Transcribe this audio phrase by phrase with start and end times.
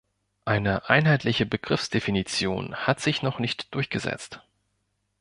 [0.45, 4.41] Eine einheitliche Begriffsdefinition hat sich noch nicht durchgesetzt.